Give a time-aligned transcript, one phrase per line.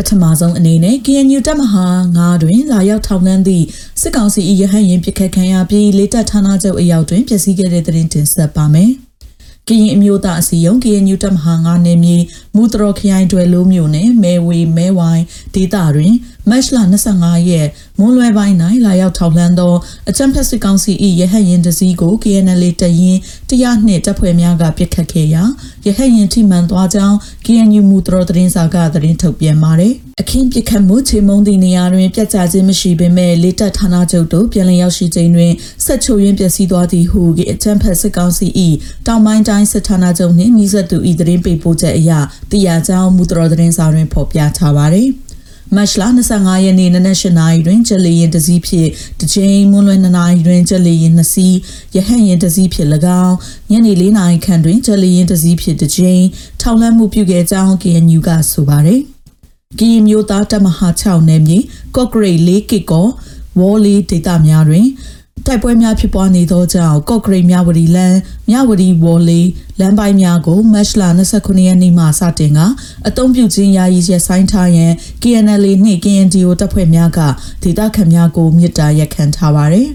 [0.00, 3.66] ပထမဆုံးအနေနဲ့ KNU တပ်မဟာ9တွင်လာရောက်ထောက်လှမ်းသည့်
[4.00, 8.92] စစ်ကောင်စီ၏ရဟတ်ရင်ပစ်ခတ်ခံရပြီးလေးတပ်ဌာနချုပ်အရောက်တွင်ပျက်စီးခဲ့တဲ့သတင်းတင်ဆက်ပါမယ်။
[9.70, 12.16] ကရင်အမျိုးသားအစည်းအရုံး KNU တပ်မဟာ9နယ်မြေ
[12.56, 15.22] မူတရခရိုင်တွယ်လိုမျိုးနဲ့မဲဝေမဲဝိုင်
[15.54, 16.14] ဒေသတွင်
[16.50, 16.78] မတ်လ
[17.12, 19.74] 25ရက်မွန်းလွဲပိုင်း၌လာရောက်ထောက်လှမ်းသော
[20.08, 23.18] အကြံဖက်စစ်ကောင်စီ၏ရဟတ်ရင်တစည်းကို KNL တရင်
[23.50, 25.42] တရားနှင့်တပ်ဖွဲ့များကပြစ်ခတ်ခဲ့ရာ
[25.86, 27.16] ရဟတ်ရင်ထိမှန်သွားကြောင်း
[27.46, 35.52] KNU မူတရသတင်းစာကသတင်းထုတ်ပြန်ပါတယ်။အခင်းပြစ်ခတ်မှုချေမုံသည့်နေရာတွင်ပြတ်ကျခြင်းမရှိပေမဲ့လေတပ်ဌာနချုပ်တို့ပြန်လည်ရောက်ရှိခြင်းတွင်
[35.84, 38.46] ဆက်ချိုရင်းပျက်စီးသွားသည်ဟုအကြံဖက်စစ်ကောင်စီ၏
[39.06, 42.10] တောင်ပိုင်းတိုင်းစစ်ဌာနချုပ်နှင့်မိဆက်သူ၏သတင်းပေးပို့ချက်အရ
[42.50, 45.08] သိရကြောင်းမူတရသတင်းစာတွင်ဖော်ပြထားပါတယ်။
[45.76, 46.02] မတ်လ
[46.32, 48.88] 25ရက်နေ့နနက်၈နာရီတွင်ကျက်လီရင်တစည်းဖြင့်
[49.20, 51.56] တကြိမ်မွန်းလွယ်2နာရီတွင်ကျက်လီရင်2စီး
[51.94, 52.88] ရဟန့်ရင်တစည်းဖြင့်၎
[53.24, 53.36] င်း
[53.70, 56.22] ညနေ4နာရီခန့်တွင်ကျက်လီရင်တစည်းဖြင့်တကြိမ်
[56.60, 59.00] ထောက်လှမ်းမှုပြုခဲ့ကြောင်း KNU ကဆိုပါတယ်။
[59.78, 61.58] ကီမျိုးသားတမဟာ6နယ်မြေ
[61.96, 63.08] ကော့ဂရိတ်၄ကစ်ကော
[63.58, 64.86] ဝေါ်လီဒေတာများတွင်
[65.46, 68.18] တိုက်ပွဲများဖြစ်ပွားနေသောကြောင့်ကော့ဂရိတ်မြဝတီလမ်း
[68.50, 69.40] မြဝတီဝေါ်လီ
[69.80, 71.02] လမ်းပိုင်းများကိုမတ်လ
[71.34, 72.60] 29ရက်နေ့မှစတင်က
[73.06, 74.92] အုံပြုခြင်းယာယီရက်ဆိုင်ထားရန်
[75.22, 77.20] KNL နှင့် KNDO တပ်ဖွဲ့များက
[77.62, 79.88] ဒေသခံများကိုမြစ်တာရက်ခံထားပါသည်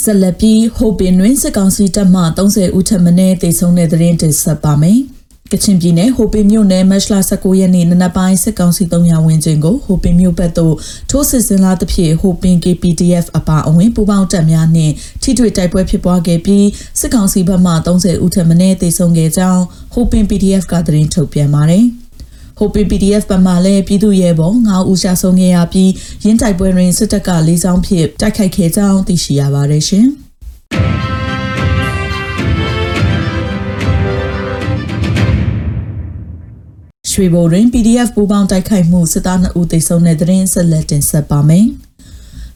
[0.00, 3.10] ဆလပီဟိုပင်တွင်စစ်ကောင်စီတပ်မှ30ဦးထပ်မံ
[3.42, 5.00] တေဆုံးတဲ့သတင်းတင်ဆက်ပါမယ်။
[5.52, 10.74] ကချင်ပြည်နယ်ဟိုပင်မြို့နယ်မတ်လ19ရက်နေ့နနက်ပိုင်းစစ်ကောင်စီ300ဝန်းကျင်ကိုဟိုပင်မြို့ဘက်သို့
[11.10, 14.92] ထိုးစစ်ဆင်လာသဖြင့်ဟိုပင် KPDF အပါအဝင်ပူးပေါင်းတပ်များနှင့်
[15.22, 16.66] ထိတွေ့တိုက်ပွဲဖြစ်ပွားခဲ့ပြီး
[17.00, 21.84] စစ်ကောင်စီဘက်မှ30ဦးထက်မနည်းသေဆုံးခဲ့ကြောင်းဟိုပင် PDF ကသတင်းထုတ်ပြန်ပါတယ်။
[22.58, 25.92] ဟိုပီ PDF ပမာလဲပြည်သူ့ရဲဘော်9ဦးရှာဆုံးခဲ့ရပြီး
[26.24, 30.08] ရင်းတိုက်ပွဲတွင်စစ်တပ်က၄ဆောင်ဖြစ်တိုက်ခိုက်ခဲ့ကြောင်းသိရှိရပါတယ်ရှင်။
[37.14, 41.68] ရွှေဘိုတွင် PDF ပူးပေါင်းတိုက်ခိုက်မှုစစ်သား2ဦးသေဆုံးတဲ့သတင်းဆက်လက်တင်ဆက်ပါမယ်။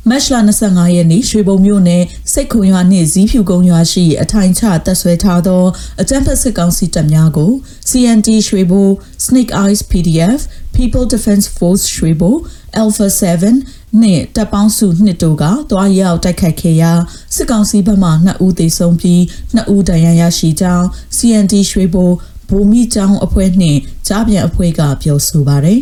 [0.08, 5.64] မတ်လ25ရက်နေ့ရွှေဘုံမြို့နယ်စိတ်ခုံရွာနှင့်ဇီးဖြူကုန်းရွာရှိအထိုင်ချတပ်ဆွဲထားသော
[6.00, 7.52] အကြမ်းဖက်စစ်ကောင်စီတပ်များကို
[7.91, 8.88] CNT ရွှေဘို
[9.24, 10.41] Snake Eyes PDF
[10.76, 12.34] People Defense Force ရွှေဘို
[12.82, 13.08] Alpha
[13.52, 16.92] 7နှင့်တပ်ပေါင်းစုနှစ်တို့ကတွားရောက်တိုက်ခိုက်ခဲ့ရာ
[17.34, 19.20] စစ်ကောင်စီဘက်မှ2ဦးသေဆုံးပြီး
[19.56, 20.86] 2ဦးဒဏ်ရာရရှိကြောင်း
[21.16, 22.10] CNT ရွှေဘို
[22.48, 25.81] ဘူမိကျောင်းအဖွဲ့နှင့်ကြားပြန်အဖွဲ့ကပြောဆိုပါတယ်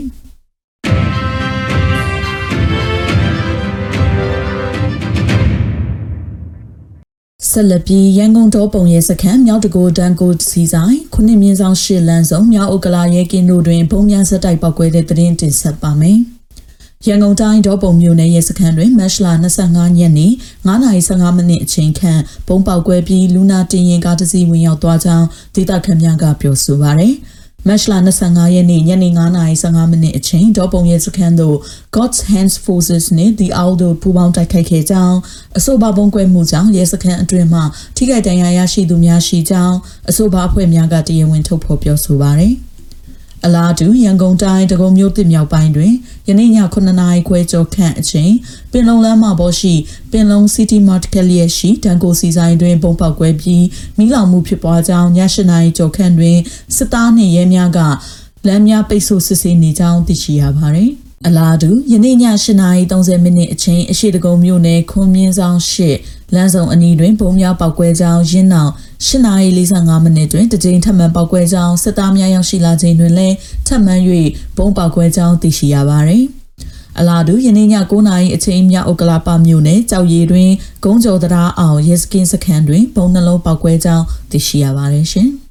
[7.51, 16.21] ဆက်လက်ပြီးရန်ကုန်တော်ပုံရဲစခန်းမြောက်တကိုတန်ကိုစီဆိုင်ခုနှစ်မြင်းဆောင်ရှစ်လန်းဆောင်မြောက်ဥက္ကလာရဲကင်းတို့တွင်ဘုံများစက်တိုက်ပောက်ကွဲတဲ့တရင်တင်ဆက်ပါမယ်။
[17.05, 19.27] ရန်ကုန်တိုင်းဒေါပုံမြို့နယ်ရဲစခန်းတွင်မတ်လ
[19.59, 20.33] 25ရက်နေ့
[20.67, 27.15] 9:15မိနစ်အချိန်ခန့်ပုံပေါက်ကွဲပြီးလူနာတင်ရင်ကားတစ်စီးဝင်ရောက်သွားကြောင်းဒေသခံများကပြောဆိုပါရယ်
[27.69, 27.93] မတ်လ
[28.23, 29.09] 25ရက်နေ့ညနေ
[29.53, 31.57] 9:15မိနစ်အချိန်ဒေါပုံရဲစခန်းသို့
[31.97, 35.19] God's Hands Forces နှင့် The Owl တို့ပူးပေါင်းတိုက်ခိုက်ခဲ့ကြောင်း
[35.59, 37.61] အဆိုပါပုံကွဲမှုကြောင့်ရဲစခန်းအတွင်းမှ
[37.97, 39.77] ထိခိုက်ဒဏ်ရာရရှိသူများရှိကြောင်း
[40.11, 42.55] အဆိုပါအဖွဲ့များကတရားဝင်ထုတ်ဖော်ပြောဆိုပါရယ်။
[43.45, 45.93] အလားတူရန်ကုန်တိုင်းတကုံမြို့တစ်မြောက်ပိုင်းတွင်
[46.29, 48.33] ယနေ့ည9နာရီခွဲကျော်ခန့်အချိန်
[48.73, 49.75] ပင်လုံလမ်းမှာပေါ်ရှိ
[50.11, 53.65] ပင်လုံ City Mart ကလျက်ရှိတန်ကိုစီဆိုင်တွင်ပုံပေါက်ကွဲပြီး
[53.97, 56.39] မိလောင်မှုဖြစ်ပွားကြောင်းည8နာရီကျော်ခန့်တွင်
[56.77, 57.79] စစ်သားနှင့်ရဲများက
[58.47, 60.93] လမ်းများပိတ်ဆို့စစ်ဆေးနေကြောင်းသိရှိရပါသည်
[61.27, 62.17] အလားတူယနေ့ည
[62.65, 65.91] 8:30မိနစ်အချိန်အရှိတကုံမြို့နယ်ခွန်မြင့်ဆောင်ရှိ
[66.35, 68.73] လမ်းဆောင်အနီးတွင်ပုံများပောက်ကွဲကြောင်းရင်းနောက်
[69.05, 73.37] 8:45မိနစ်တွင်တကြိမ်ထပ်မံပောက်ကွဲကြောင်းစစ်သားများရောက်ရှိလာချိန်တွင်လည်း
[73.67, 73.95] ထပ်မံ၍
[74.57, 76.25] ပုံပောက်ကွဲကြောင်းသိရှိရပါသည်
[76.99, 80.51] အလားတူယနေ့ည9:00နာရီအချိန်မြောက်ဥက္ကလာပမြို့နယ်ကြောက်ရည်တွင်
[80.85, 85.31] ဂုံးကျော်တရားအောင်ရဲစကင်းစခန်းတွင်ပုံနှလုံးပောက်ကွဲကြောင်းသိရှိရပါတယ်ရှင်။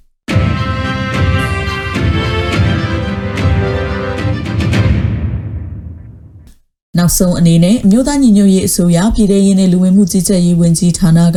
[7.06, 11.28] နောက်ဆုံးအနေနဲ့အမျိုးသားညီညွတ်ရေးအစိုးရပြည်ထရေးနဲ့လူဝင်မှုကြီးကြပ်ရေးဝန်ကြီးဌာနက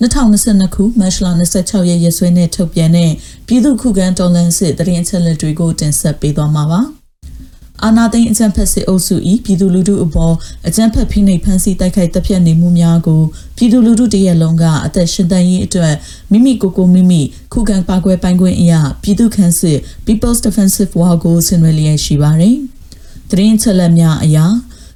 [0.00, 3.10] 2022ခုမတ်လ26ရက်ရက်စွဲနဲ့ထုတ်ပြန်တဲ့
[3.46, 6.80] ပြည်သူ့ခုခံတော်လှန်စစ်တရင်အချက်လက်တွေကိုတင်ဆက်ပေးသွားမှာပါ။
[7.84, 10.34] အာနာသိန်းအကြံဖက်စစ်အုပ်စု၏ပြည်သူလူထုအပေါ်
[10.68, 13.22] အကြံဖက်ဖိနှိပ်ဖမ်းဆီးတိုက်ခိုက်တပ်ဖြတ်နေမှုများကို
[13.56, 15.94] ပြည်သူလူထုတရက်လုံးကအသက်ရှင်သန်ရေးအတွက်
[16.30, 17.20] မိမိကိုယ်ကိုမိမိ
[17.52, 22.56] ခုခံပါကွယ်ပိုင်ခွင့်အရာပြည်သူ့ခန့်စစ် People's Defensive War ကိုဆင်နွှဲလျက်ရှိပါတယ်။
[23.30, 24.46] တရင်ချက်လက်များအရာ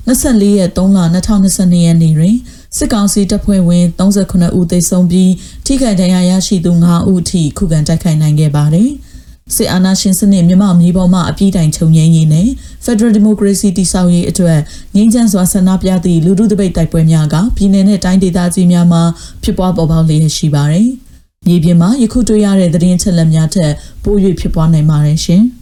[0.09, 2.37] 24ရက်3လ2022ရက်နေ့တွင်
[2.77, 5.33] စစ်ကောင်စီတပ်ဖွဲ့ဝင်39ဦးသေဆုံးပြီး
[5.67, 8.91] ထိခိုက်ဒဏ်ရာရရှိသူ9ဦးအထိခုခံတိုက်ခိုက်နိုင်ခဲ့ပါတယ်။
[9.55, 12.49] စစ်အာဏာရှင်စနစ်မြန်မာမျိုးပေါ်မှာအပြည့်တိုင်ချုပ်ငြိမ်းရေးနဲ့
[12.85, 14.59] Federal Democracy တည်ဆောက်ရေးအတွက်
[14.97, 19.03] ငြိမ်းချမ်းစွာဆန္ဒပြသည့်လူထုတပိတ်တိုက်ပွဲများကပြည်내နဲ့တိုင်းဒေသကြီးများမှာ
[19.43, 20.89] ဖြစ်ပွားပေါ်ပေါက်လျက်ရှိပါတယ်။
[21.47, 23.73] မြေပြင်မှာယခုတွေ့ရတဲ့သတင်းချက်လက်များထက်
[24.05, 25.45] ပို၍ဖြစ်ပွားနိုင်ပါတယ်ရှင်။